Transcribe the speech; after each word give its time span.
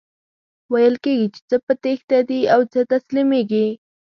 ویل 0.71 0.95
کیږي 1.03 1.27
چی 1.33 1.41
څه 1.49 1.57
په 1.65 1.73
تیښته 1.83 2.17
دي 2.29 2.39
او 2.53 2.61
څه 2.71 2.79
تسلیمیږي. 2.91 3.67